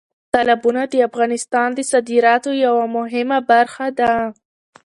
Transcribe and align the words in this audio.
تالابونه 0.33 0.81
د 0.91 0.95
افغانستان 1.09 1.67
د 1.73 1.79
صادراتو 1.91 2.51
یوه 2.65 2.85
مهمه 2.97 3.39
برخه 3.51 3.87
ده. 3.99 4.11